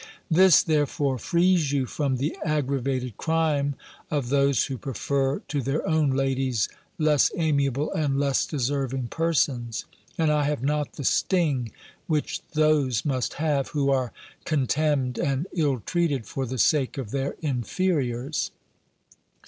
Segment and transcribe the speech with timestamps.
[0.31, 3.75] This therefore frees you from the aggravated crime
[4.09, 9.85] of those, who prefer, to their own ladies, less amiable and less deserving persons;
[10.17, 11.71] and I have not the sting
[12.07, 14.11] which those must have, who are
[14.43, 18.49] contemned and ill treated for the sake of their inferiors.